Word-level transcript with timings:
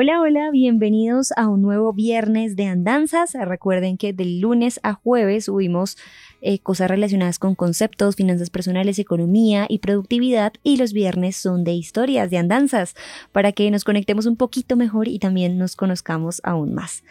Hola, 0.00 0.20
hola, 0.20 0.52
bienvenidos 0.52 1.32
a 1.36 1.48
un 1.48 1.60
nuevo 1.60 1.92
viernes 1.92 2.54
de 2.54 2.66
andanzas. 2.66 3.34
Recuerden 3.34 3.96
que 3.96 4.12
del 4.12 4.38
lunes 4.38 4.78
a 4.84 4.92
jueves 4.92 5.46
subimos 5.46 5.96
eh, 6.40 6.60
cosas 6.60 6.88
relacionadas 6.88 7.40
con 7.40 7.56
conceptos, 7.56 8.14
finanzas 8.14 8.48
personales, 8.48 9.00
economía 9.00 9.66
y 9.68 9.80
productividad 9.80 10.52
y 10.62 10.76
los 10.76 10.92
viernes 10.92 11.36
son 11.36 11.64
de 11.64 11.72
historias, 11.72 12.30
de 12.30 12.38
andanzas, 12.38 12.94
para 13.32 13.50
que 13.50 13.68
nos 13.72 13.82
conectemos 13.82 14.26
un 14.26 14.36
poquito 14.36 14.76
mejor 14.76 15.08
y 15.08 15.18
también 15.18 15.58
nos 15.58 15.74
conozcamos 15.74 16.40
aún 16.44 16.74
más. 16.74 17.02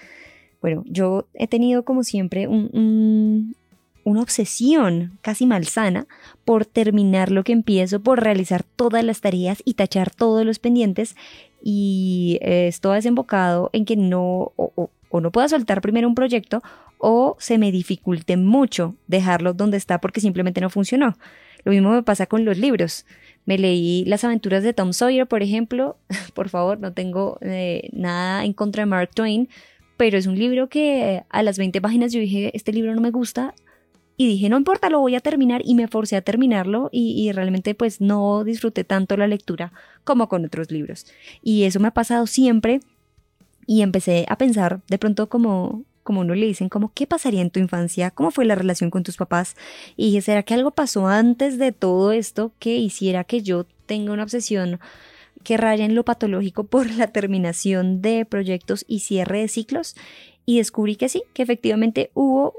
Bueno, 0.61 0.85
yo 0.87 1.27
he 1.33 1.49
tenido 1.49 1.83
como 1.83 2.05
siempre 2.05 2.47
una 2.47 4.21
obsesión 4.21 5.19
casi 5.21 5.45
malsana 5.45 6.07
por 6.45 6.65
terminar 6.65 7.31
lo 7.33 7.43
que 7.43 7.51
empiezo, 7.51 7.99
por 7.99 8.23
realizar 8.23 8.63
todas 8.63 9.03
las 9.03 9.19
tareas 9.19 9.61
y 9.65 9.73
tachar 9.73 10.09
todos 10.09 10.45
los 10.45 10.59
pendientes 10.59 11.17
y 11.69 12.39
eh, 12.39 12.69
esto 12.69 12.93
ha 12.93 12.95
desembocado 12.95 13.69
en 13.73 13.83
que 13.83 13.97
no 13.97 14.53
o, 14.55 14.89
no 15.19 15.31
pueda 15.33 15.49
soltar 15.49 15.81
primero 15.81 16.07
un 16.07 16.15
proyecto 16.15 16.63
o 16.97 17.35
se 17.39 17.57
me 17.57 17.73
dificulte 17.73 18.37
mucho 18.37 18.95
dejarlo 19.07 19.53
donde 19.53 19.75
está 19.75 19.99
porque 19.99 20.21
simplemente 20.21 20.61
no 20.61 20.69
funcionó. 20.69 21.17
Lo 21.65 21.73
mismo 21.73 21.89
me 21.91 22.03
pasa 22.03 22.25
con 22.25 22.45
los 22.45 22.57
libros. 22.57 23.05
Me 23.43 23.57
leí 23.57 24.05
Las 24.05 24.23
aventuras 24.23 24.63
de 24.63 24.71
Tom 24.71 24.93
Sawyer, 24.93 25.27
por 25.27 25.43
ejemplo. 25.43 25.97
por 26.33 26.47
favor, 26.47 26.79
no 26.79 26.93
tengo 26.93 27.37
eh, 27.41 27.89
nada 27.91 28.45
en 28.45 28.53
contra 28.53 28.83
de 28.83 28.85
Mark 28.85 29.09
Twain, 29.13 29.49
pero 29.97 30.17
es 30.17 30.25
un 30.25 30.39
libro 30.39 30.69
que 30.69 31.23
a 31.29 31.43
las 31.43 31.57
20 31.57 31.81
páginas 31.81 32.13
yo 32.13 32.21
dije, 32.21 32.49
este 32.55 32.71
libro 32.71 32.95
no 32.95 33.01
me 33.01 33.11
gusta. 33.11 33.53
Y 34.19 34.27
dije, 34.27 34.49
no 34.49 34.57
importa, 34.57 34.89
lo 34.89 34.99
voy 34.99 35.13
a 35.13 35.19
terminar 35.19 35.61
y 35.63 35.75
me 35.75 35.87
forcé 35.87 36.15
a 36.15 36.21
terminarlo 36.21 36.89
y, 36.91 37.31
realmente 37.31 37.75
pues 37.75 38.01
no 38.01 38.43
disfruté 38.43 38.83
tanto 38.83 39.15
la 39.15 39.27
lectura 39.27 39.71
como 40.03 40.27
con 40.27 40.43
otros 40.43 40.71
libros. 40.71 41.05
Y 41.43 41.63
eso 41.63 41.79
me 41.79 41.89
ha 41.89 41.91
pasado 41.91 42.25
siempre 42.25 42.81
y 43.67 43.83
empecé 43.83 44.25
a 44.27 44.37
pensar 44.37 44.81
de 44.87 44.97
pronto 44.97 45.29
como 45.29 45.83
como 46.01 46.21
uno 46.21 46.35
le 46.35 46.45
dicen, 46.45 46.69
como 46.69 46.93
qué 46.93 47.05
pasaría 47.05 47.41
en 47.41 47.49
tu 47.49 47.59
infancia, 47.59 48.11
cómo 48.11 48.31
fue 48.31 48.45
la 48.45 48.55
relación 48.55 48.89
con 48.89 49.03
tus 49.03 49.17
papás. 49.17 49.57
Y 49.97 50.05
dije, 50.05 50.21
¿será 50.21 50.43
que 50.43 50.53
algo 50.53 50.71
pasó 50.71 51.07
antes 51.07 51.59
de 51.59 51.73
todo 51.73 52.13
esto 52.13 52.53
que 52.59 52.77
hiciera 52.77 53.25
que 53.25 53.41
yo 53.41 53.65
tenga 53.85 54.13
una 54.13 54.23
obsesión 54.23 54.79
que 55.43 55.57
raya 55.57 55.83
en 55.83 55.95
lo 55.95 56.05
patológico 56.05 56.63
por 56.63 56.89
la 56.89 57.07
terminación 57.07 58.01
de 58.01 58.23
proyectos 58.23 58.85
y 58.87 59.01
cierre 59.01 59.41
de 59.41 59.47
ciclos? 59.49 59.97
Y 60.45 60.59
descubrí 60.59 60.95
que 60.95 61.09
sí, 61.09 61.23
que 61.33 61.43
efectivamente 61.43 62.09
hubo 62.13 62.53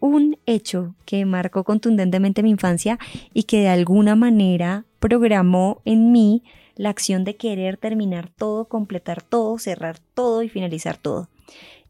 un 0.00 0.38
hecho 0.46 0.94
que 1.04 1.24
marcó 1.24 1.64
contundentemente 1.64 2.42
mi 2.42 2.50
infancia 2.50 2.98
y 3.32 3.44
que 3.44 3.60
de 3.60 3.68
alguna 3.68 4.16
manera 4.16 4.84
programó 4.98 5.82
en 5.84 6.12
mí 6.12 6.42
la 6.76 6.88
acción 6.88 7.24
de 7.24 7.36
querer 7.36 7.76
terminar 7.76 8.30
todo, 8.30 8.64
completar 8.64 9.22
todo, 9.22 9.58
cerrar 9.58 9.98
todo 10.14 10.42
y 10.42 10.48
finalizar 10.48 10.96
todo. 10.96 11.28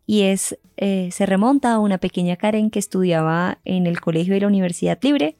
Y 0.06 0.22
es, 0.22 0.58
eh, 0.76 1.10
se 1.12 1.26
remonta 1.26 1.72
a 1.72 1.78
una 1.78 1.98
pequeña 1.98 2.36
Karen 2.36 2.70
que 2.70 2.80
estudiaba 2.80 3.58
en 3.64 3.86
el 3.86 4.00
colegio 4.00 4.34
de 4.34 4.40
la 4.40 4.48
Universidad 4.48 4.98
Libre 5.02 5.36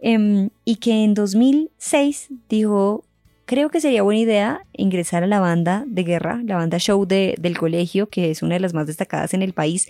em, 0.00 0.50
y 0.64 0.76
que 0.76 1.04
en 1.04 1.14
2006 1.14 2.30
dijo, 2.48 3.04
creo 3.46 3.70
que 3.70 3.80
sería 3.80 4.02
buena 4.02 4.20
idea 4.20 4.66
ingresar 4.72 5.22
a 5.22 5.28
la 5.28 5.38
banda 5.38 5.84
de 5.86 6.02
guerra, 6.02 6.42
la 6.44 6.56
banda 6.56 6.78
show 6.78 7.06
de, 7.06 7.36
del 7.38 7.56
colegio, 7.56 8.08
que 8.08 8.32
es 8.32 8.42
una 8.42 8.54
de 8.54 8.60
las 8.60 8.74
más 8.74 8.88
destacadas 8.88 9.34
en 9.34 9.42
el 9.42 9.52
país, 9.52 9.88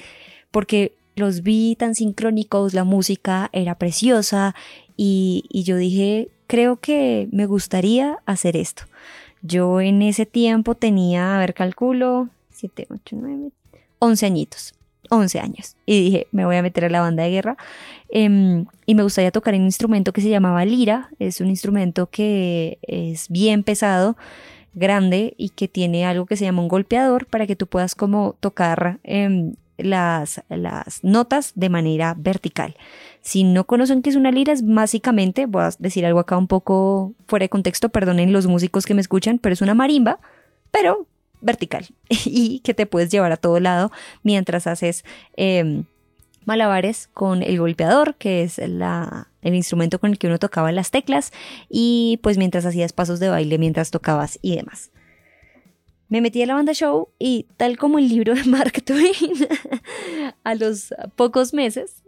porque 0.50 0.94
los 1.16 1.42
vi 1.42 1.76
tan 1.76 1.94
sincrónicos, 1.94 2.74
la 2.74 2.84
música 2.84 3.50
era 3.52 3.76
preciosa 3.76 4.54
y, 4.96 5.44
y 5.48 5.62
yo 5.62 5.76
dije, 5.76 6.28
creo 6.46 6.76
que 6.76 7.28
me 7.32 7.46
gustaría 7.46 8.18
hacer 8.26 8.56
esto. 8.56 8.84
Yo 9.42 9.80
en 9.80 10.02
ese 10.02 10.26
tiempo 10.26 10.74
tenía, 10.74 11.36
a 11.36 11.38
ver, 11.38 11.54
calculo, 11.54 12.28
7, 12.50 12.86
8, 12.90 13.16
9, 13.20 13.50
11 13.98 14.26
añitos. 14.26 14.74
11 15.10 15.38
años. 15.40 15.76
Y 15.86 16.02
dije, 16.04 16.26
me 16.32 16.44
voy 16.44 16.56
a 16.56 16.62
meter 16.62 16.86
a 16.86 16.90
la 16.90 17.00
banda 17.00 17.24
de 17.24 17.30
guerra. 17.30 17.56
Em, 18.08 18.66
y 18.86 18.94
me 18.94 19.02
gustaría 19.02 19.30
tocar 19.30 19.54
un 19.54 19.64
instrumento 19.64 20.12
que 20.12 20.20
se 20.20 20.30
llamaba 20.30 20.64
lira. 20.64 21.10
Es 21.18 21.40
un 21.40 21.48
instrumento 21.48 22.08
que 22.08 22.78
es 22.82 23.28
bien 23.28 23.64
pesado, 23.64 24.16
grande 24.74 25.34
y 25.36 25.50
que 25.50 25.68
tiene 25.68 26.04
algo 26.06 26.26
que 26.26 26.36
se 26.36 26.44
llama 26.44 26.62
un 26.62 26.68
golpeador 26.68 27.26
para 27.26 27.46
que 27.46 27.56
tú 27.56 27.66
puedas 27.66 27.94
como 27.94 28.34
tocar 28.40 28.98
em, 29.04 29.54
las, 29.76 30.42
notas 31.02 31.52
de 31.54 31.68
manera 31.68 32.14
vertical. 32.16 32.76
Si 33.20 33.44
no 33.44 33.64
conocen 33.64 34.02
qué 34.02 34.10
es 34.10 34.16
una 34.16 34.30
lira, 34.30 34.52
es 34.52 34.66
básicamente, 34.66 35.46
voy 35.46 35.62
a 35.62 35.70
decir 35.78 36.06
algo 36.06 36.20
acá 36.20 36.36
un 36.36 36.46
poco 36.46 37.14
fuera 37.26 37.44
de 37.44 37.48
contexto, 37.48 37.88
perdonen 37.88 38.32
los 38.32 38.46
músicos 38.46 38.86
que 38.86 38.94
me 38.94 39.00
escuchan, 39.00 39.38
pero 39.38 39.52
es 39.52 39.62
una 39.62 39.74
marimba, 39.74 40.18
pero 40.70 41.06
vertical 41.40 41.86
y 42.08 42.60
que 42.60 42.74
te 42.74 42.86
puedes 42.86 43.10
llevar 43.10 43.32
a 43.32 43.36
todo 43.36 43.60
lado 43.60 43.92
mientras 44.22 44.66
haces 44.66 45.04
em, 45.36 45.84
malabares 46.44 47.08
con 47.12 47.42
el 47.42 47.58
golpeador, 47.58 48.16
que 48.16 48.42
es 48.42 48.58
el 48.58 48.82
instrumento 49.42 49.98
con 49.98 50.10
el 50.10 50.18
que 50.18 50.26
uno 50.26 50.38
tocaba 50.38 50.72
las 50.72 50.90
teclas, 50.90 51.32
y 51.68 52.20
pues 52.22 52.38
mientras 52.38 52.66
hacías 52.66 52.92
pasos 52.92 53.20
de 53.20 53.28
baile, 53.28 53.58
mientras 53.58 53.90
tocabas 53.90 54.38
y 54.42 54.56
demás. 54.56 54.90
Me 56.08 56.20
metí 56.20 56.42
a 56.42 56.46
la 56.46 56.54
banda 56.54 56.72
show 56.72 57.08
y 57.18 57.46
tal 57.56 57.76
como 57.76 57.98
el 57.98 58.08
libro 58.08 58.34
de 58.36 58.44
Mark 58.44 58.82
Twain, 58.84 59.48
a 60.44 60.54
los 60.54 60.94
pocos 61.16 61.54
meses 61.54 62.04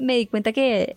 me 0.00 0.16
di 0.16 0.26
cuenta 0.26 0.52
que 0.52 0.96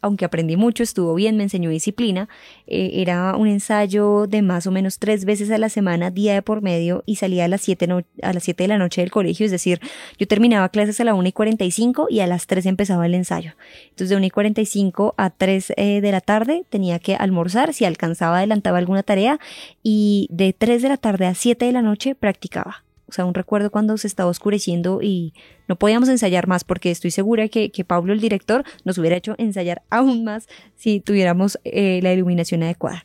aunque 0.00 0.24
aprendí 0.24 0.56
mucho, 0.56 0.82
estuvo 0.82 1.14
bien, 1.14 1.36
me 1.36 1.42
enseñó 1.42 1.70
disciplina. 1.70 2.28
Eh, 2.66 2.90
era 2.94 3.36
un 3.36 3.48
ensayo 3.48 4.26
de 4.26 4.42
más 4.42 4.66
o 4.66 4.70
menos 4.70 4.98
tres 4.98 5.24
veces 5.24 5.50
a 5.50 5.58
la 5.58 5.68
semana, 5.68 6.10
día 6.10 6.34
de 6.34 6.42
por 6.42 6.62
medio, 6.62 7.02
y 7.06 7.16
salía 7.16 7.44
a 7.44 7.48
las 7.48 7.62
7 7.62 7.88
a 8.22 8.32
las 8.32 8.42
siete 8.42 8.64
de 8.64 8.68
la 8.68 8.78
noche 8.78 9.00
del 9.00 9.10
colegio, 9.10 9.46
es 9.46 9.52
decir, 9.52 9.80
yo 10.18 10.26
terminaba 10.26 10.68
clases 10.68 11.00
a 11.00 11.04
la 11.04 11.14
1 11.14 11.28
y 11.28 11.32
45 11.32 12.08
y 12.10 12.20
a 12.20 12.26
las 12.26 12.46
3 12.46 12.66
empezaba 12.66 13.06
el 13.06 13.14
ensayo. 13.14 13.52
Entonces 13.90 14.10
de 14.10 14.16
1 14.16 14.26
y 14.26 14.30
45 14.30 15.14
a 15.16 15.30
3 15.30 15.72
eh, 15.76 16.00
de 16.00 16.12
la 16.12 16.20
tarde 16.20 16.64
tenía 16.68 16.98
que 16.98 17.16
almorzar, 17.16 17.74
si 17.74 17.84
alcanzaba 17.84 18.38
adelantaba 18.38 18.78
alguna 18.78 19.02
tarea, 19.02 19.38
y 19.82 20.28
de 20.30 20.52
3 20.52 20.82
de 20.82 20.88
la 20.88 20.96
tarde 20.96 21.26
a 21.26 21.34
7 21.34 21.64
de 21.64 21.72
la 21.72 21.82
noche 21.82 22.14
practicaba. 22.14 22.87
O 23.08 23.12
sea, 23.12 23.24
un 23.24 23.34
recuerdo 23.34 23.70
cuando 23.70 23.96
se 23.96 24.06
estaba 24.06 24.30
oscureciendo 24.30 25.00
y 25.02 25.32
no 25.66 25.76
podíamos 25.76 26.08
ensayar 26.08 26.46
más 26.46 26.64
porque 26.64 26.90
estoy 26.90 27.10
segura 27.10 27.48
que, 27.48 27.70
que 27.70 27.84
Pablo, 27.84 28.12
el 28.12 28.20
director, 28.20 28.64
nos 28.84 28.98
hubiera 28.98 29.16
hecho 29.16 29.34
ensayar 29.38 29.82
aún 29.90 30.24
más 30.24 30.46
si 30.76 31.00
tuviéramos 31.00 31.58
eh, 31.64 32.00
la 32.02 32.12
iluminación 32.12 32.62
adecuada. 32.62 33.04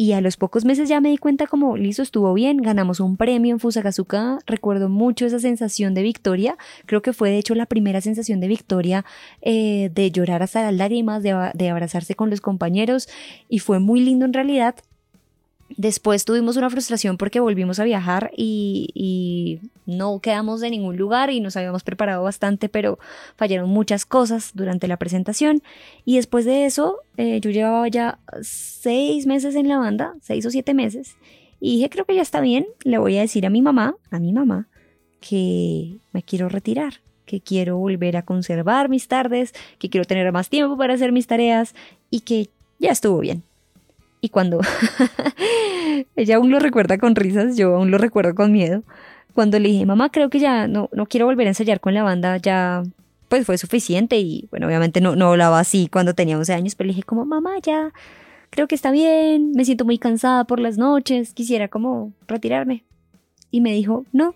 Y 0.00 0.12
a 0.12 0.20
los 0.20 0.36
pocos 0.36 0.64
meses 0.64 0.88
ya 0.88 1.00
me 1.00 1.08
di 1.08 1.18
cuenta 1.18 1.48
como, 1.48 1.76
listo, 1.76 2.02
estuvo 2.02 2.32
bien, 2.32 2.58
ganamos 2.58 3.00
un 3.00 3.16
premio 3.16 3.52
en 3.52 3.58
Fusagazuka, 3.58 4.38
recuerdo 4.46 4.88
mucho 4.88 5.26
esa 5.26 5.40
sensación 5.40 5.92
de 5.92 6.04
victoria, 6.04 6.56
creo 6.86 7.02
que 7.02 7.12
fue 7.12 7.30
de 7.30 7.38
hecho 7.38 7.56
la 7.56 7.66
primera 7.66 8.00
sensación 8.00 8.38
de 8.38 8.46
victoria, 8.46 9.04
eh, 9.42 9.90
de 9.92 10.12
llorar 10.12 10.44
hasta 10.44 10.62
las 10.62 10.74
lágrimas, 10.74 11.24
de, 11.24 11.50
de 11.52 11.68
abrazarse 11.68 12.14
con 12.14 12.30
los 12.30 12.40
compañeros, 12.40 13.08
y 13.48 13.58
fue 13.58 13.80
muy 13.80 14.00
lindo 14.00 14.24
en 14.24 14.34
realidad, 14.34 14.76
Después 15.76 16.24
tuvimos 16.24 16.56
una 16.56 16.70
frustración 16.70 17.18
porque 17.18 17.40
volvimos 17.40 17.78
a 17.78 17.84
viajar 17.84 18.30
y, 18.36 19.60
no 19.86 20.20
quedamos 20.20 20.60
de 20.60 20.68
ningún 20.68 20.98
lugar 20.98 21.30
y 21.30 21.40
nos 21.40 21.56
habíamos 21.56 21.82
preparado 21.82 22.22
bastante, 22.22 22.68
pero 22.68 22.98
fallaron 23.36 23.70
muchas 23.70 24.04
cosas 24.04 24.50
durante 24.54 24.86
la 24.86 24.98
presentación. 24.98 25.62
Y 26.04 26.16
después 26.16 26.44
de 26.44 26.66
eso, 26.66 26.98
eh, 27.16 27.40
yo 27.40 27.50
llevaba 27.50 27.88
ya 27.88 28.18
seis 28.42 29.26
meses 29.26 29.54
en 29.54 29.66
la 29.66 29.78
banda, 29.78 30.14
seis 30.20 30.44
o 30.44 30.50
siete 30.50 30.74
meses, 30.74 31.16
y 31.58 31.76
dije, 31.76 31.88
creo 31.88 32.04
que 32.04 32.14
ya 32.14 32.22
está 32.22 32.40
bien, 32.40 32.66
le 32.84 32.98
voy 32.98 33.16
a 33.16 33.22
decir 33.22 33.46
a 33.46 33.50
mi 33.50 33.62
mamá, 33.62 33.96
a 34.10 34.18
mi 34.18 34.32
mamá, 34.32 34.68
que 35.20 35.98
me 36.12 36.22
quiero 36.22 36.48
retirar 36.48 37.00
que 37.28 37.40
quiero 37.40 37.76
volver 37.76 38.16
a 38.16 38.24
conservar 38.24 38.88
mis 38.88 39.06
tardes, 39.06 39.52
que 39.78 39.90
quiero 39.90 40.06
tener 40.06 40.32
más 40.32 40.48
tiempo 40.48 40.76
para 40.76 40.94
hacer 40.94 41.12
mis 41.12 41.26
tareas 41.26 41.74
y 42.10 42.20
que 42.20 42.48
ya 42.80 42.90
estuvo 42.90 43.20
bien. 43.20 43.44
Y 44.20 44.30
cuando 44.30 44.60
ella 46.16 46.36
aún 46.36 46.50
lo 46.50 46.58
recuerda 46.58 46.98
con 46.98 47.14
risas, 47.14 47.56
yo 47.56 47.76
aún 47.76 47.90
lo 47.90 47.98
recuerdo 47.98 48.34
con 48.34 48.52
miedo. 48.52 48.82
Cuando 49.34 49.58
le 49.58 49.68
dije, 49.68 49.86
mamá, 49.86 50.10
creo 50.10 50.30
que 50.30 50.40
ya 50.40 50.66
no, 50.66 50.88
no 50.92 51.06
quiero 51.06 51.26
volver 51.26 51.46
a 51.46 51.50
ensayar 51.50 51.80
con 51.80 51.94
la 51.94 52.02
banda, 52.02 52.36
ya 52.38 52.82
pues 53.28 53.44
fue 53.44 53.58
suficiente 53.58 54.18
y 54.18 54.48
bueno, 54.50 54.66
obviamente 54.66 55.00
no, 55.00 55.14
no 55.14 55.28
hablaba 55.28 55.60
así 55.60 55.88
cuando 55.88 56.14
tenía 56.14 56.38
11 56.38 56.54
años, 56.54 56.74
pero 56.74 56.86
le 56.86 56.94
dije 56.94 57.04
como, 57.04 57.24
mamá, 57.24 57.52
ya 57.62 57.92
creo 58.50 58.66
que 58.66 58.74
está 58.74 58.90
bien, 58.90 59.52
me 59.52 59.64
siento 59.64 59.84
muy 59.84 59.98
cansada 59.98 60.44
por 60.44 60.60
las 60.60 60.78
noches, 60.78 61.34
quisiera 61.34 61.68
como 61.68 62.12
retirarme. 62.26 62.84
Y 63.50 63.60
me 63.60 63.72
dijo, 63.72 64.04
no. 64.12 64.34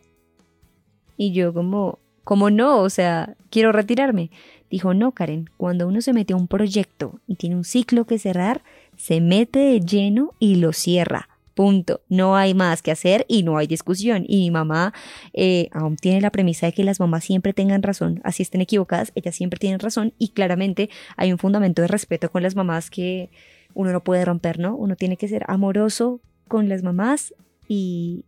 Y 1.17 1.33
yo 1.33 1.53
como, 1.53 1.99
¿cómo 2.25 2.51
no? 2.51 2.79
O 2.79 2.91
sea, 2.91 3.35
quiero 3.51 3.73
retirarme. 3.73 4.31
Dijo, 4.71 4.95
no, 4.95 5.13
Karen, 5.13 5.51
cuando 5.57 5.87
uno 5.87 6.01
se 6.01 6.13
mete 6.13 6.33
a 6.33 6.37
un 6.37 6.49
proyecto 6.49 7.21
y 7.27 7.37
tiene 7.37 7.57
un 7.57 7.65
ciclo 7.65 8.07
que 8.07 8.19
cerrar, 8.19 8.63
se 9.03 9.21
mete 9.21 9.59
de 9.59 9.81
lleno 9.81 10.33
y 10.39 10.55
lo 10.55 10.73
cierra. 10.73 11.29
Punto. 11.55 12.03
No 12.09 12.37
hay 12.37 12.55
más 12.55 12.83
que 12.83 12.93
hacer 12.93 13.25
y 13.27 13.43
no 13.43 13.59
hay 13.59 13.67
discusión. 13.67 14.25
Y 14.29 14.37
mi 14.43 14.53
mamá 14.53 14.95
eh, 15.33 15.69
aún 15.73 15.97
tiene 15.97 16.21
la 16.21 16.31
premisa 16.31 16.67
de 16.67 16.73
que 16.73 16.85
las 16.85 17.01
mamás 17.01 17.25
siempre 17.25 17.53
tengan 17.53 17.83
razón, 17.83 18.21
así 18.23 18.45
estén 18.45 18.61
equivocadas, 18.61 19.11
ellas 19.17 19.35
siempre 19.35 19.59
tienen 19.59 19.81
razón 19.81 20.15
y 20.19 20.29
claramente 20.29 20.89
hay 21.17 21.33
un 21.33 21.39
fundamento 21.39 21.83
de 21.83 21.89
respeto 21.89 22.31
con 22.31 22.45
las 22.45 22.55
mamás 22.55 22.91
que 22.91 23.29
uno 23.75 23.91
no 23.91 24.05
puede 24.05 24.25
romper, 24.25 24.61
¿no? 24.61 24.77
Uno 24.77 24.95
tiene 24.95 25.17
que 25.17 25.27
ser 25.27 25.43
amoroso 25.49 26.21
con 26.47 26.69
las 26.69 26.85
mamás 26.85 27.35
y 27.67 28.25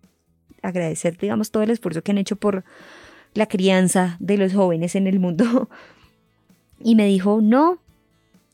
agradecer, 0.61 1.17
digamos, 1.17 1.53
todo 1.53 1.63
el 1.63 1.71
esfuerzo 1.71 2.03
que 2.03 2.11
han 2.11 2.19
hecho 2.19 2.35
por 2.35 2.65
la 3.35 3.47
crianza 3.47 4.17
de 4.19 4.39
los 4.39 4.53
jóvenes 4.53 4.97
en 4.97 5.07
el 5.07 5.21
mundo. 5.21 5.69
Y 6.87 6.97
me 6.97 7.07
dijo, 7.07 7.41
no, 7.41 7.79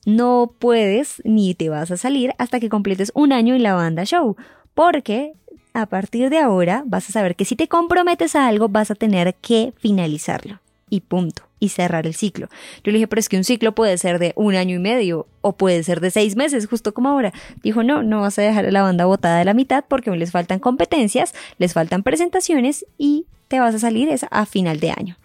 no 0.04 0.54
puedes 0.58 1.22
ni 1.24 1.54
te 1.54 1.68
vas 1.68 1.90
a 1.90 1.96
salir 1.96 2.32
hasta 2.38 2.60
que 2.60 2.68
completes 2.68 3.12
un 3.14 3.32
año 3.32 3.54
en 3.54 3.62
la 3.62 3.74
banda 3.74 4.04
show, 4.04 4.36
porque 4.74 5.32
a 5.72 5.86
partir 5.86 6.30
de 6.30 6.38
ahora 6.38 6.82
vas 6.86 7.08
a 7.08 7.12
saber 7.12 7.36
que 7.36 7.44
si 7.44 7.56
te 7.56 7.68
comprometes 7.68 8.34
a 8.34 8.46
algo 8.46 8.68
vas 8.68 8.90
a 8.90 8.94
tener 8.94 9.34
que 9.34 9.72
finalizarlo 9.78 10.60
y 10.88 11.00
punto, 11.00 11.42
y 11.60 11.68
cerrar 11.68 12.06
el 12.06 12.14
ciclo. 12.14 12.48
Yo 12.82 12.90
le 12.90 12.98
dije, 12.98 13.06
pero 13.06 13.20
es 13.20 13.28
que 13.28 13.36
un 13.36 13.44
ciclo 13.44 13.74
puede 13.74 13.96
ser 13.98 14.18
de 14.18 14.32
un 14.34 14.56
año 14.56 14.74
y 14.74 14.80
medio 14.80 15.28
o 15.40 15.52
puede 15.52 15.82
ser 15.84 16.00
de 16.00 16.10
seis 16.10 16.34
meses, 16.34 16.66
justo 16.66 16.92
como 16.92 17.10
ahora. 17.10 17.32
Dijo, 17.62 17.84
no, 17.84 18.02
no 18.02 18.22
vas 18.22 18.38
a 18.38 18.42
dejar 18.42 18.66
a 18.66 18.70
la 18.70 18.82
banda 18.82 19.04
botada 19.04 19.38
de 19.38 19.44
la 19.44 19.54
mitad 19.54 19.84
porque 19.86 20.10
aún 20.10 20.18
les 20.18 20.32
faltan 20.32 20.58
competencias, 20.58 21.34
les 21.58 21.74
faltan 21.74 22.02
presentaciones 22.02 22.86
y 22.98 23.26
te 23.46 23.60
vas 23.60 23.74
a 23.74 23.78
salir 23.78 24.08
esa 24.08 24.26
a 24.28 24.46
final 24.46 24.80
de 24.80 24.90
año. 24.90 25.16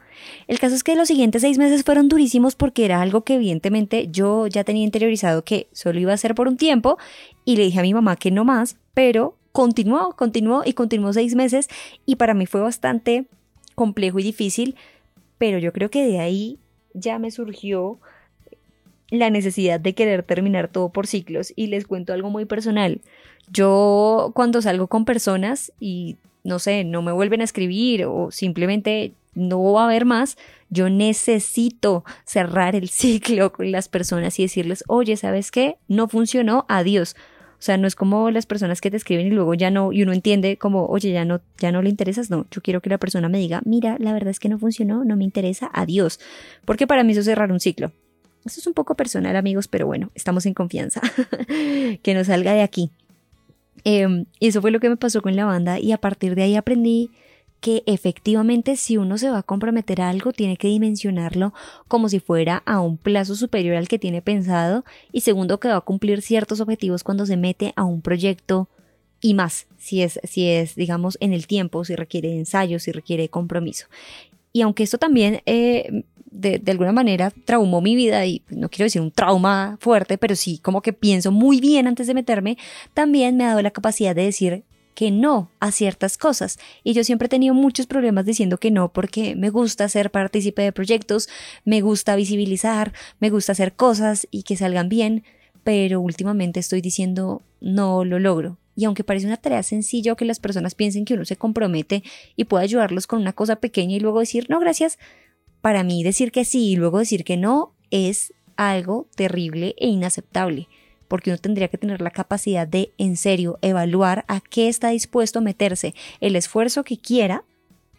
El 0.48 0.60
caso 0.60 0.76
es 0.76 0.84
que 0.84 0.96
los 0.96 1.08
siguientes 1.08 1.42
seis 1.42 1.58
meses 1.58 1.84
fueron 1.84 2.10
durísimos 2.10 2.56
porque 2.56 2.86
era 2.86 3.02
algo 3.02 3.24
que 3.24 3.36
evidentemente 3.36 4.08
yo 4.12 4.48
ya 4.48 4.64
tenía 4.64 4.84
interiorizado 4.84 5.44
que 5.44 5.68
solo 5.72 6.00
iba 6.00 6.14
a 6.14 6.18
ser 6.18 6.36
por 6.36 6.48
un 6.48 6.58
tiempo 6.58 6.98
y 7.44 7.58
le 7.58 7.64
dije 7.64 7.80
a 7.80 7.84
mi 7.84 7.94
mamá 7.94 8.16
que 8.16 8.32
no 8.32 8.46
más, 8.46 8.78
pero 8.94 9.36
continuó, 9.52 10.16
continuó 10.16 10.64
y 10.66 10.74
continuó 10.74 11.14
seis 11.14 11.36
meses 11.36 11.68
y 12.06 12.18
para 12.18 12.34
mí 12.34 12.46
fue 12.46 12.62
bastante 12.62 13.26
complejo 13.76 14.20
y 14.20 14.24
difícil, 14.24 14.76
pero 15.38 15.60
yo 15.60 15.74
creo 15.74 15.90
que 15.90 16.06
de 16.06 16.20
ahí 16.20 16.60
ya 16.94 17.20
me 17.20 17.32
surgió 17.32 18.00
la 19.10 19.30
necesidad 19.30 19.80
de 19.80 19.94
querer 19.94 20.24
terminar 20.24 20.68
todo 20.68 20.90
por 20.90 21.08
ciclos 21.08 21.54
y 21.56 21.68
les 21.68 21.86
cuento 21.86 22.14
algo 22.14 22.30
muy 22.30 22.46
personal. 22.46 23.02
Yo 23.52 24.32
cuando 24.34 24.62
salgo 24.62 24.88
con 24.88 25.06
personas 25.06 25.72
y 25.80 26.18
no 26.44 26.60
sé, 26.60 26.84
no 26.84 27.02
me 27.02 27.12
vuelven 27.12 27.42
a 27.42 27.44
escribir 27.44 28.06
o 28.06 28.32
simplemente 28.32 29.14
no 29.36 29.74
va 29.74 29.84
a 29.84 29.86
haber 29.86 30.06
más, 30.06 30.38
yo 30.70 30.90
necesito 30.90 32.04
cerrar 32.26 32.76
el 32.76 32.90
ciclo 32.90 33.52
con 33.54 33.72
las 33.72 33.88
personas 33.88 34.40
y 34.40 34.44
decirles, 34.44 34.84
oye, 34.88 35.18
¿sabes 35.18 35.52
qué? 35.52 35.78
No 35.88 36.08
funcionó, 36.08 36.66
adiós. 36.68 37.16
O 37.58 37.64
sea, 37.66 37.78
no 37.78 37.88
es 37.88 37.96
como 37.96 38.32
las 38.32 38.46
personas 38.46 38.82
que 38.82 38.92
te 38.92 38.98
escriben 38.98 39.28
y 39.28 39.30
luego 39.30 39.54
ya 39.54 39.72
no, 39.72 39.92
y 39.92 40.04
uno 40.04 40.14
entiende 40.14 40.58
como, 40.58 40.86
oye, 40.88 41.12
ya 41.12 41.26
no, 41.26 41.42
ya 41.58 41.72
no 41.72 41.82
le 41.82 41.90
interesas. 41.90 42.30
No, 42.30 42.46
yo 42.52 42.62
quiero 42.62 42.82
que 42.82 42.90
la 42.90 42.98
persona 42.98 43.30
me 43.30 43.40
diga, 43.40 43.62
mira, 43.66 43.98
la 44.00 44.14
verdad 44.14 44.30
es 44.30 44.40
que 44.40 44.50
no 44.50 44.60
funcionó, 44.60 45.06
no 45.06 45.16
me 45.16 45.24
interesa, 45.24 45.72
adiós. 45.74 46.20
Porque 46.66 46.86
para 46.86 47.04
mí 47.04 47.14
eso 47.14 47.22
es 47.22 47.26
cerrar 47.26 47.52
un 47.52 47.60
ciclo. 47.60 47.92
Eso 48.46 48.60
es 48.60 48.68
un 48.68 48.74
poco 48.74 48.96
personal, 48.96 49.36
amigos, 49.36 49.68
pero 49.68 49.88
bueno, 49.88 50.12
estamos 50.14 50.46
en 50.46 50.54
confianza. 50.54 51.02
que 52.04 52.14
no 52.14 52.24
salga 52.24 52.54
de 52.54 52.62
aquí. 52.62 52.92
Em, 53.84 54.26
y 54.40 54.48
eso 54.48 54.62
fue 54.62 54.72
lo 54.72 54.80
que 54.80 54.90
me 54.90 54.98
pasó 54.98 55.22
con 55.22 55.36
la 55.36 55.46
banda 55.46 55.80
y 55.80 55.92
a 55.92 55.98
partir 55.98 56.36
de 56.36 56.44
ahí 56.44 56.56
aprendí 56.56 57.12
que 57.60 57.84
efectivamente 57.86 58.76
si 58.76 58.98
uno 58.98 59.18
se 59.18 59.30
va 59.30 59.40
a 59.40 59.44
comprometer 59.44 60.02
a 60.02 60.10
algo 60.10 60.32
tiene 60.34 60.58
que 60.58 60.68
dimensionarlo 60.68 61.54
como 61.88 62.10
si 62.10 62.20
fuera 62.20 62.62
a 62.66 62.80
un 62.80 62.98
plazo 62.98 63.36
superior 63.36 63.76
al 63.76 63.88
que 63.88 64.00
tiene 64.00 64.22
pensado. 64.22 64.86
Y 65.12 65.22
segundo 65.22 65.60
que 65.60 65.70
va 65.70 65.78
a 65.78 65.82
cumplir 65.82 66.22
ciertos 66.22 66.62
objetivos 66.62 67.04
cuando 67.04 67.26
se 67.26 67.38
mete 67.38 67.74
a 67.76 67.84
un 67.84 68.02
proyecto 68.02 68.70
y 69.22 69.34
más 69.34 69.68
si 69.78 70.02
es 70.02 70.20
si 70.24 70.48
es 70.50 70.76
digamos 70.76 71.18
en 71.20 71.34
el 71.34 71.48
tiempo 71.48 71.84
si 71.86 71.96
requiere 71.96 72.38
ensayo 72.38 72.80
si 72.80 72.92
requiere 72.92 73.30
compromiso. 73.30 73.88
Y 74.54 74.62
aunque 74.62 74.84
esto 74.84 74.98
también 74.98 75.42
eh, 75.46 76.04
de, 76.32 76.60
de, 76.60 76.72
alguna 76.72 76.92
manera 76.92 77.32
traumó 77.46 77.82
mi 77.82 77.96
vida 77.96 78.26
y 78.26 78.42
no 78.50 78.70
quiero 78.70 78.86
decir 78.86 79.02
un 79.02 79.12
trauma 79.12 79.78
fuerte, 79.80 80.18
pero 80.18 80.36
sí 80.36 80.60
como 80.60 80.82
que 80.82 80.94
pienso 80.94 81.32
muy 81.32 81.62
bien 81.62 81.88
antes 81.88 82.08
de 82.08 82.14
meterme, 82.14 82.58
también 82.94 83.38
me 83.38 83.46
ha 83.46 83.50
dado 83.50 83.62
la 83.62 83.72
capacidad 83.72 84.14
de 84.14 84.24
decir 84.24 84.64
que 84.96 85.12
no 85.12 85.52
a 85.60 85.72
ciertas 85.72 86.18
cosas. 86.18 86.58
Y 86.84 86.94
yo 86.94 87.04
siempre 87.04 87.28
he 87.28 87.30
tenido 87.30 87.54
muchos 87.54 87.86
problemas 87.86 88.26
diciendo 88.26 88.58
que 88.58 88.72
no 88.72 88.92
porque 88.92 89.36
me 89.36 89.50
gusta 89.50 89.88
ser 89.90 90.10
partícipe 90.10 90.64
de 90.64 90.72
proyectos, 90.72 91.30
me 91.66 91.82
gusta 91.82 92.16
visibilizar, 92.16 92.94
me 93.20 93.30
gusta 93.30 93.52
hacer 93.52 93.74
cosas 93.74 94.28
y 94.32 94.44
que 94.44 94.58
salgan 94.58 94.90
bien, 94.90 95.24
pero 95.64 96.00
últimamente 96.02 96.62
estoy 96.62 96.82
diciendo 96.82 97.44
no 97.60 98.06
lo 98.06 98.18
logro. 98.20 98.58
Y 98.78 98.86
aunque 98.86 99.04
parece 99.04 99.28
una 99.28 99.38
tarea 99.38 99.64
sencilla 99.64 100.16
que 100.16 100.26
las 100.26 100.40
personas 100.40 100.76
piensen 100.76 101.06
que 101.06 101.14
uno 101.14 101.26
se 101.26 101.38
compromete 101.38 102.04
y 102.36 102.46
puede 102.46 102.64
ayudarlos 102.64 103.06
con 103.06 103.22
una 103.22 103.34
cosa 103.34 103.58
pequeña 103.58 103.96
y 103.96 104.00
luego 104.00 104.22
decir 104.22 104.48
no 104.50 104.60
gracias, 104.60 104.98
para 105.62 105.84
mí 105.84 106.04
decir 106.04 106.32
que 106.32 106.46
sí 106.46 106.72
y 106.72 106.76
luego 106.76 107.00
decir 107.00 107.24
que 107.24 107.38
no 107.38 107.74
es 107.92 108.34
algo 108.56 109.08
terrible 109.16 109.76
e 109.78 109.88
inaceptable 109.88 110.70
porque 111.08 111.30
uno 111.30 111.38
tendría 111.38 111.68
que 111.68 111.78
tener 111.78 112.02
la 112.02 112.12
capacidad 112.12 112.68
de, 112.68 112.92
en 112.98 113.18
serio, 113.18 113.58
evaluar 113.62 114.26
a 114.28 114.42
qué 114.42 114.68
está 114.68 114.90
dispuesto 114.90 115.40
a 115.40 115.42
meterse, 115.42 115.94
el 116.22 116.36
esfuerzo 116.36 116.84
que 116.84 116.98
quiera, 116.98 117.44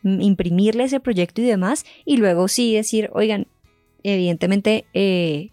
imprimirle 0.02 0.84
ese 0.84 1.00
proyecto 1.00 1.40
y 1.40 1.44
demás, 1.44 1.84
y 2.04 2.16
luego 2.16 2.48
sí 2.48 2.74
decir, 2.74 3.10
oigan, 3.12 3.46
evidentemente 4.02 4.86
eh, 4.94 5.50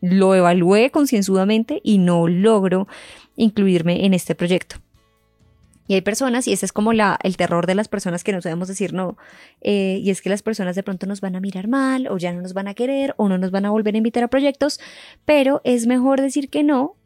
lo 0.00 0.34
evalué 0.34 0.90
concienzudamente 0.90 1.80
y 1.82 1.98
no 1.98 2.28
logro 2.28 2.86
incluirme 3.36 4.04
en 4.04 4.14
este 4.14 4.34
proyecto. 4.34 4.76
Y 5.88 5.94
hay 5.94 6.02
personas, 6.02 6.46
y 6.46 6.52
ese 6.52 6.66
es 6.66 6.72
como 6.72 6.92
la, 6.92 7.18
el 7.22 7.36
terror 7.36 7.66
de 7.66 7.74
las 7.74 7.88
personas 7.88 8.22
que 8.22 8.32
no 8.32 8.42
sabemos 8.42 8.68
decir 8.68 8.92
no, 8.92 9.16
eh, 9.62 9.98
y 10.02 10.10
es 10.10 10.20
que 10.20 10.28
las 10.28 10.42
personas 10.42 10.76
de 10.76 10.82
pronto 10.82 11.06
nos 11.06 11.22
van 11.22 11.34
a 11.34 11.40
mirar 11.40 11.66
mal, 11.66 12.06
o 12.08 12.18
ya 12.18 12.32
no 12.32 12.42
nos 12.42 12.52
van 12.52 12.68
a 12.68 12.74
querer, 12.74 13.14
o 13.16 13.28
no 13.28 13.38
nos 13.38 13.50
van 13.50 13.64
a 13.64 13.70
volver 13.70 13.94
a 13.94 13.98
invitar 13.98 14.22
a 14.22 14.28
proyectos, 14.28 14.78
pero 15.24 15.62
es 15.64 15.86
mejor 15.86 16.20
decir 16.20 16.50
que 16.50 16.62
no 16.62 16.96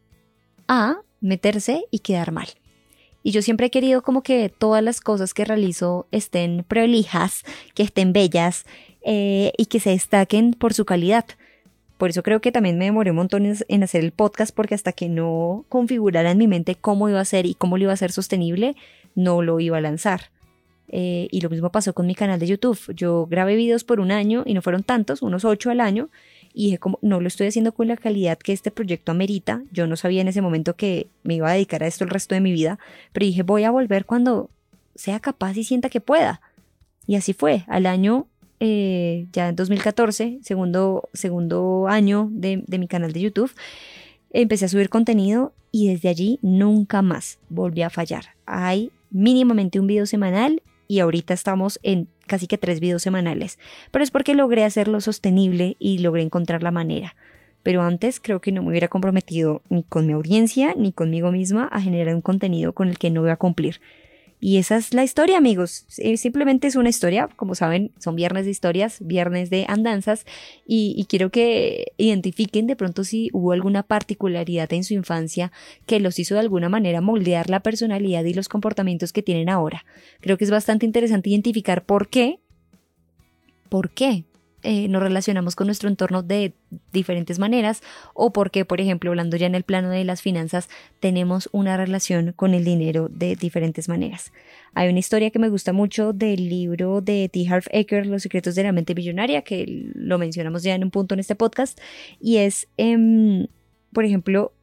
a 0.67 0.97
meterse 1.21 1.85
y 1.91 1.99
quedar 1.99 2.33
mal. 2.33 2.49
Y 3.23 3.31
yo 3.31 3.41
siempre 3.41 3.67
he 3.67 3.71
querido 3.71 4.03
como 4.03 4.21
que 4.21 4.49
todas 4.49 4.83
las 4.83 4.99
cosas 4.99 5.33
que 5.33 5.45
realizo 5.45 6.07
estén 6.11 6.65
prolijas, 6.67 7.43
que 7.73 7.83
estén 7.83 8.11
bellas 8.11 8.65
eh, 9.01 9.53
y 9.57 9.67
que 9.67 9.79
se 9.79 9.91
destaquen 9.91 10.53
por 10.53 10.73
su 10.73 10.83
calidad. 10.83 11.25
Por 12.03 12.09
eso 12.09 12.21
creo 12.21 12.41
que 12.41 12.51
también 12.51 12.77
me 12.77 12.83
demoré 12.83 13.11
un 13.11 13.15
montón 13.15 13.45
en 13.45 13.83
hacer 13.83 14.03
el 14.03 14.11
podcast 14.11 14.53
porque 14.53 14.75
hasta 14.75 14.91
que 14.91 15.07
no 15.07 15.63
configurara 15.69 16.31
en 16.31 16.37
mi 16.37 16.49
mente 16.49 16.75
cómo 16.75 17.07
iba 17.07 17.21
a 17.21 17.23
ser 17.23 17.45
y 17.45 17.53
cómo 17.53 17.77
lo 17.77 17.85
iba 17.85 17.93
a 17.93 17.95
ser 17.95 18.11
sostenible, 18.11 18.75
no 19.15 19.41
lo 19.41 19.61
iba 19.61 19.77
a 19.77 19.79
lanzar. 19.79 20.29
Eh, 20.89 21.29
y 21.31 21.39
lo 21.39 21.49
mismo 21.49 21.71
pasó 21.71 21.93
con 21.93 22.05
mi 22.05 22.13
canal 22.13 22.41
de 22.41 22.47
YouTube. 22.47 22.93
Yo 22.93 23.25
grabé 23.27 23.55
videos 23.55 23.85
por 23.85 24.01
un 24.01 24.11
año 24.11 24.43
y 24.45 24.53
no 24.53 24.61
fueron 24.61 24.83
tantos, 24.83 25.21
unos 25.21 25.45
ocho 25.45 25.69
al 25.69 25.79
año. 25.79 26.09
Y 26.53 26.65
dije, 26.65 26.77
como 26.77 26.99
no 27.01 27.21
lo 27.21 27.27
estoy 27.29 27.47
haciendo 27.47 27.71
con 27.71 27.87
la 27.87 27.95
calidad 27.95 28.37
que 28.37 28.51
este 28.51 28.69
proyecto 28.69 29.13
amerita. 29.13 29.63
Yo 29.71 29.87
no 29.87 29.95
sabía 29.95 30.19
en 30.19 30.27
ese 30.27 30.41
momento 30.41 30.75
que 30.75 31.07
me 31.23 31.35
iba 31.35 31.49
a 31.49 31.53
dedicar 31.53 31.83
a 31.83 31.87
esto 31.87 32.03
el 32.03 32.09
resto 32.09 32.35
de 32.35 32.41
mi 32.41 32.51
vida. 32.51 32.79
Pero 33.13 33.27
dije, 33.27 33.43
voy 33.43 33.63
a 33.63 33.71
volver 33.71 34.05
cuando 34.05 34.49
sea 34.93 35.21
capaz 35.21 35.55
y 35.55 35.63
sienta 35.63 35.87
que 35.87 36.01
pueda. 36.01 36.41
Y 37.07 37.15
así 37.15 37.31
fue. 37.31 37.63
Al 37.69 37.85
año 37.85 38.27
eh, 38.65 39.27
ya 39.33 39.49
en 39.49 39.57
2014, 39.57 40.39
segundo, 40.41 41.09
segundo 41.11 41.87
año 41.89 42.29
de, 42.31 42.63
de 42.65 42.79
mi 42.79 42.87
canal 42.87 43.11
de 43.11 43.19
YouTube, 43.19 43.51
empecé 44.31 44.63
a 44.63 44.69
subir 44.69 44.87
contenido 44.87 45.53
y 45.69 45.89
desde 45.89 46.07
allí 46.07 46.39
nunca 46.41 47.01
más 47.01 47.39
volví 47.49 47.81
a 47.81 47.89
fallar. 47.89 48.37
Hay 48.45 48.89
mínimamente 49.11 49.81
un 49.81 49.87
video 49.87 50.05
semanal 50.05 50.63
y 50.87 50.99
ahorita 50.99 51.33
estamos 51.33 51.77
en 51.83 52.07
casi 52.25 52.47
que 52.47 52.57
tres 52.57 52.79
videos 52.79 53.01
semanales, 53.01 53.59
pero 53.91 54.01
es 54.01 54.11
porque 54.11 54.33
logré 54.33 54.63
hacerlo 54.63 55.01
sostenible 55.01 55.75
y 55.77 55.97
logré 55.97 56.21
encontrar 56.21 56.63
la 56.63 56.71
manera. 56.71 57.17
Pero 57.63 57.81
antes 57.81 58.21
creo 58.21 58.39
que 58.39 58.53
no 58.53 58.61
me 58.61 58.69
hubiera 58.69 58.87
comprometido 58.87 59.61
ni 59.67 59.83
con 59.83 60.07
mi 60.07 60.13
audiencia 60.13 60.73
ni 60.77 60.93
conmigo 60.93 61.33
misma 61.33 61.65
a 61.65 61.81
generar 61.81 62.15
un 62.15 62.21
contenido 62.21 62.71
con 62.71 62.87
el 62.87 62.97
que 62.97 63.09
no 63.09 63.23
voy 63.23 63.31
a 63.31 63.35
cumplir. 63.35 63.81
Y 64.45 64.57
esa 64.57 64.75
es 64.75 64.93
la 64.93 65.05
historia, 65.05 65.37
amigos. 65.37 65.85
Simplemente 65.87 66.67
es 66.67 66.75
una 66.75 66.89
historia. 66.89 67.29
Como 67.37 67.55
saben, 67.55 67.93
son 67.97 68.17
viernes 68.17 68.43
de 68.43 68.51
historias, 68.51 68.97
viernes 68.99 69.49
de 69.49 69.63
andanzas. 69.69 70.25
Y, 70.67 71.05
quiero 71.07 71.29
que 71.29 71.93
identifiquen 71.95 72.67
de 72.67 72.75
pronto 72.75 73.05
si 73.05 73.29
hubo 73.31 73.53
alguna 73.53 73.83
particularidad 73.83 74.73
en 74.73 74.83
su 74.83 74.95
infancia 74.95 75.53
que 75.85 76.01
los 76.01 76.19
hizo 76.19 76.33
de 76.33 76.41
alguna 76.41 76.67
manera 76.67 76.99
moldear 76.99 77.49
la 77.49 77.61
personalidad 77.61 78.25
y 78.25 78.33
los 78.33 78.49
comportamientos 78.49 79.13
que 79.13 79.23
tienen 79.23 79.47
ahora. 79.47 79.85
Creo 80.19 80.37
que 80.37 80.43
es 80.43 80.51
bastante 80.51 80.85
interesante 80.85 81.29
identificar 81.29 81.85
por 81.85 82.09
qué. 82.09 82.41
¿Por 83.69 83.91
qué? 83.91 84.25
Eh, 84.63 84.87
nos 84.87 85.03
relacionamos 85.03 85.55
con 85.55 85.67
nuestro 85.67 85.89
entorno 85.89 86.23
de 86.23 86.53
diferentes 86.93 87.37
maneras 87.37 87.83
o 88.13 88.31
porque, 88.31 88.63
por 88.63 88.79
ejemplo, 88.79 89.11
hablando 89.11 89.35
ya 89.35 89.45
en 89.45 89.55
el 89.55 89.63
plano 89.63 89.89
de 89.89 90.05
las 90.05 90.21
finanzas, 90.21 90.69
tenemos 91.01 91.49
una 91.51 91.75
relación 91.75 92.31
con 92.31 92.53
el 92.53 92.63
dinero 92.63 93.09
de 93.09 93.35
diferentes 93.35 93.89
maneras. 93.89 94.31
Hay 94.73 94.89
una 94.89 94.99
historia 94.99 95.31
que 95.31 95.39
me 95.39 95.49
gusta 95.49 95.73
mucho 95.73 96.13
del 96.13 96.47
libro 96.47 97.01
de 97.01 97.29
T. 97.29 97.45
Harv 97.49 97.65
Eker, 97.71 98.07
Los 98.07 98.21
secretos 98.23 98.55
de 98.55 98.63
la 98.63 98.71
mente 98.71 98.95
millonaria, 98.95 99.41
que 99.41 99.91
lo 99.95 100.17
mencionamos 100.17 100.63
ya 100.63 100.75
en 100.75 100.85
un 100.85 100.91
punto 100.91 101.13
en 101.13 101.19
este 101.19 101.35
podcast, 101.35 101.79
y 102.21 102.37
es, 102.37 102.67
em, 102.77 103.47
por 103.91 104.05
ejemplo, 104.05 104.53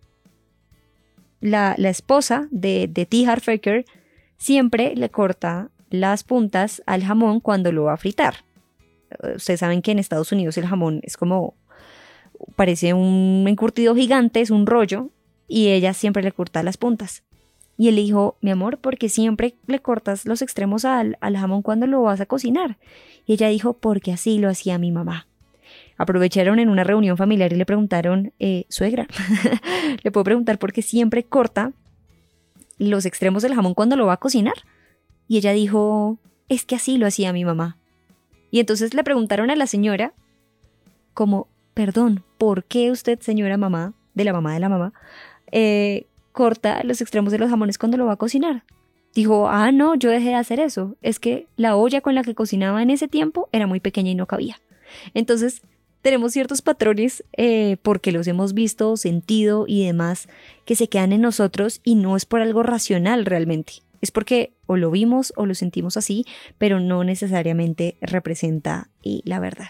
la, 1.41 1.75
esposa 1.75 2.49
de, 2.51 2.89
de 2.89 3.05
T. 3.05 3.27
Harv 3.27 3.43
Eker 3.49 3.85
siempre 4.39 4.95
le 4.97 5.11
corta 5.11 5.71
las 5.91 6.25
puntas 6.25 6.83
al 6.87 7.05
jamón 7.05 7.41
cuando 7.41 7.71
lo 7.71 7.85
va 7.85 7.95
a 7.95 7.97
fritar 7.99 8.50
ustedes 9.37 9.61
saben 9.61 9.83
que 9.83 9.93
en 9.93 9.99
Estados 9.99 10.33
Unidos 10.33 10.57
el 10.59 10.67
jamón 10.67 11.01
es 11.03 11.17
como, 11.17 11.55
parece 12.57 12.95
un 12.95 13.45
encurtido 13.49 13.95
gigante, 13.95 14.41
es 14.41 14.51
un 14.51 14.67
rollo, 14.67 15.11
y 15.49 15.69
ella 15.69 15.95
siempre 15.95 16.23
le 16.23 16.33
corta 16.33 16.63
las 16.63 16.77
puntas. 16.77 17.25
Y 17.77 17.89
él 17.89 17.97
dijo, 17.97 18.37
mi 18.43 18.51
amor, 18.51 18.79
porque 18.79 19.09
siempre 19.09 19.55
le 19.67 19.81
cortas 19.81 20.27
los 20.27 20.43
extremos 20.43 20.85
al, 20.85 21.17
jamón 21.23 21.63
cuando 21.63 21.87
lo 21.87 22.03
vas 22.03 22.21
a 22.21 22.27
cocinar. 22.27 22.77
Y 23.25 23.33
ella 23.33 23.49
dijo, 23.49 23.73
porque 23.73 24.13
así 24.13 24.39
lo 24.39 24.51
hacía 24.51 24.79
mi 24.79 24.93
mamá. 24.93 25.27
Aprovecharon 25.97 26.59
en 26.59 26.69
una 26.69 26.85
reunión 26.85 27.17
familiar 27.17 27.53
y 27.53 27.57
le 27.57 27.65
preguntaron, 27.65 28.35
eh, 28.39 28.67
suegra, 28.69 29.09
le 30.03 30.11
puedo 30.11 30.25
preguntar 30.25 30.59
por 30.59 30.75
qué 30.75 30.83
siempre 30.83 31.25
corta 31.25 31.73
los 32.77 33.07
extremos 33.07 33.43
del 33.43 33.55
jamón 33.55 33.73
cuando 33.75 33.97
lo 33.97 34.07
va 34.07 34.13
a 34.15 34.19
cocinar. 34.19 34.55
Y 35.27 35.39
ella 35.39 35.53
dijo, 35.53 36.19
es 36.51 36.67
que 36.67 36.77
así 36.77 36.99
lo 36.99 37.07
hacía 37.07 37.33
mi 37.33 37.47
mamá. 37.47 37.80
Y 38.51 38.61
entonces 38.61 38.95
le 38.95 39.05
preguntaron 39.05 39.51
a 39.51 39.57
la 39.57 39.67
señora, 39.67 40.13
como, 41.15 41.49
perdón, 41.75 42.25
¿por 42.39 42.65
qué 42.65 42.91
usted, 42.91 43.21
señora 43.21 43.57
mamá, 43.57 43.95
de 44.15 44.25
la 44.25 44.33
mamá 44.33 44.55
de 44.55 44.61
la 44.61 44.69
mamá, 44.69 44.93
eh, 45.53 46.07
corta 46.33 46.83
los 46.85 47.01
extremos 47.01 47.33
de 47.33 47.39
los 47.39 47.51
jamones 47.51 47.79
cuando 47.79 47.97
lo 47.97 48.07
va 48.07 48.13
a 48.13 48.17
cocinar? 48.17 48.65
Dijo, 49.15 49.49
ah, 49.49 49.73
no, 49.73 49.95
yo 49.97 50.11
dejé 50.11 50.29
de 50.29 50.35
hacer 50.37 50.61
eso. 50.61 50.97
Es 51.03 51.19
que 51.19 51.49
la 51.57 51.77
olla 51.77 52.01
con 52.01 52.15
la 52.15 52.23
que 52.23 52.35
cocinaba 52.35 52.83
en 52.83 52.91
ese 52.91 53.09
tiempo 53.09 53.49
era 53.53 53.67
muy 53.67 53.81
pequeña 53.81 54.11
y 54.11 54.15
no 54.15 54.27
cabía. 54.27 54.61
Entonces, 55.15 55.63
tenemos 56.03 56.33
ciertos 56.33 56.63
patrones 56.63 57.25
eh, 57.37 57.77
porque 57.83 58.13
los 58.13 58.27
hemos 58.27 58.55
visto, 58.55 58.97
sentido 58.97 59.65
y 59.67 59.85
demás 59.85 60.29
que 60.65 60.77
se 60.77 60.89
quedan 60.89 61.13
en 61.13 61.21
nosotros 61.21 61.81
y 61.85 61.97
no 61.97 62.17
es 62.17 62.25
por 62.25 62.41
algo 62.41 62.63
racional 62.63 63.27
realmente. 63.27 63.83
Es 64.01 64.11
porque 64.11 64.53
o 64.67 64.77
lo 64.77 64.91
vimos 64.91 65.33
o 65.37 65.47
lo 65.47 65.55
sentimos 65.55 65.97
así, 65.97 66.25
pero 66.59 66.81
no 66.81 67.05
necesariamente 67.05 67.97
representa 68.01 68.89
eh, 69.03 69.21
la 69.25 69.41
verdad. 69.41 69.69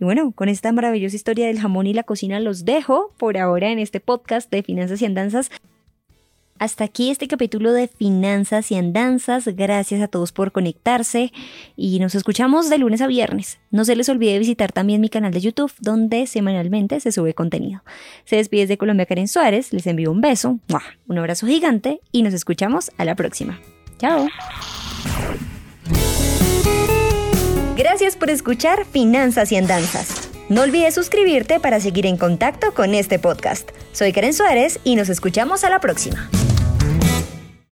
Y 0.00 0.04
bueno, 0.04 0.32
con 0.32 0.48
esta 0.48 0.72
maravillosa 0.72 1.16
historia 1.16 1.46
del 1.46 1.60
jamón 1.60 1.86
y 1.86 1.92
la 1.92 2.04
cocina 2.04 2.40
los 2.40 2.64
dejo 2.64 3.12
por 3.18 3.36
ahora 3.36 3.70
en 3.70 3.78
este 3.78 4.00
podcast 4.00 4.50
de 4.50 4.62
Finanzas 4.62 5.02
y 5.02 5.06
Andanzas. 5.06 5.50
Hasta 6.60 6.84
aquí 6.84 7.10
este 7.10 7.26
capítulo 7.26 7.72
de 7.72 7.88
Finanzas 7.88 8.70
y 8.70 8.74
Andanzas. 8.74 9.46
Gracias 9.46 10.02
a 10.02 10.08
todos 10.08 10.30
por 10.30 10.52
conectarse 10.52 11.32
y 11.74 11.98
nos 12.00 12.14
escuchamos 12.14 12.68
de 12.68 12.76
lunes 12.76 13.00
a 13.00 13.06
viernes. 13.06 13.58
No 13.70 13.86
se 13.86 13.96
les 13.96 14.10
olvide 14.10 14.38
visitar 14.38 14.70
también 14.70 15.00
mi 15.00 15.08
canal 15.08 15.32
de 15.32 15.40
YouTube 15.40 15.72
donde 15.80 16.26
semanalmente 16.26 17.00
se 17.00 17.12
sube 17.12 17.32
contenido. 17.32 17.82
Se 18.26 18.36
despide 18.36 18.66
de 18.66 18.76
Colombia 18.76 19.06
Karen 19.06 19.26
Suárez, 19.26 19.72
les 19.72 19.86
envío 19.86 20.12
un 20.12 20.20
beso, 20.20 20.58
un 21.08 21.18
abrazo 21.18 21.46
gigante 21.46 22.02
y 22.12 22.22
nos 22.22 22.34
escuchamos 22.34 22.90
a 22.98 23.06
la 23.06 23.14
próxima. 23.14 23.58
Chao. 23.96 24.28
Gracias 27.74 28.16
por 28.16 28.28
escuchar 28.28 28.84
Finanzas 28.84 29.50
y 29.50 29.56
Andanzas. 29.56 30.28
No 30.50 30.60
olvides 30.60 30.94
suscribirte 30.94 31.58
para 31.58 31.80
seguir 31.80 32.04
en 32.04 32.18
contacto 32.18 32.74
con 32.74 32.94
este 32.94 33.18
podcast. 33.18 33.70
Soy 33.92 34.12
Karen 34.12 34.34
Suárez 34.34 34.78
y 34.84 34.96
nos 34.96 35.08
escuchamos 35.08 35.64
a 35.64 35.70
la 35.70 35.80
próxima. 35.80 36.28